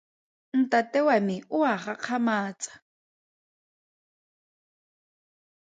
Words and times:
Ntate 0.61 0.99
wa 1.07 1.17
me 1.25 1.35
o 1.57 1.59
a 1.73 1.75
gakgamatsa. 1.83 2.73